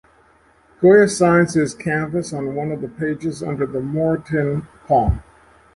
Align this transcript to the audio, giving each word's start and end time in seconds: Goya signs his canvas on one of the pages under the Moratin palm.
Goya 0.81 1.07
signs 1.07 1.53
his 1.53 1.75
canvas 1.75 2.33
on 2.33 2.55
one 2.55 2.71
of 2.71 2.81
the 2.81 2.87
pages 2.87 3.43
under 3.43 3.67
the 3.67 3.81
Moratin 3.81 4.67
palm. 4.87 5.21